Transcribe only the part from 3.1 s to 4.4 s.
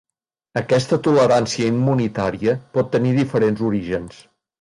diferents orígens.